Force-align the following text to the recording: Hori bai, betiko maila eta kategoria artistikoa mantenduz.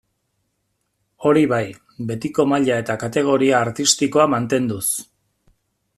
Hori 1.31 1.43
bai, 1.51 1.59
betiko 2.11 2.47
maila 2.53 2.79
eta 2.85 2.95
kategoria 3.05 3.61
artistikoa 3.67 4.29
mantenduz. 4.37 4.85